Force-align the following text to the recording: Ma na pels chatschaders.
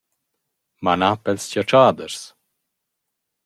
Ma 0.83 0.93
na 0.99 1.09
pels 1.23 1.45
chatschaders. 1.51 2.17